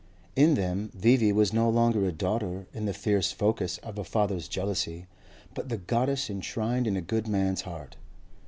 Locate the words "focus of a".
3.31-4.03